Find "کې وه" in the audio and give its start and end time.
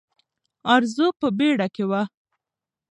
1.75-2.01